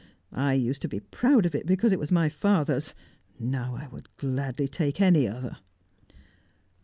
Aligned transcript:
I 0.33 0.53
used 0.53 0.81
to 0.81 0.87
be 0.87 0.99
proud 1.01 1.45
of 1.45 1.53
it, 1.53 1.67
because 1.67 1.91
it 1.91 1.99
was 1.99 2.11
my 2.11 2.27
father's; 2.27 2.95
now 3.37 3.75
I 3.75 3.85
would 3.89 4.09
gladly 4.17 4.67
take 4.67 4.99
any 4.99 5.27
other." 5.27 5.57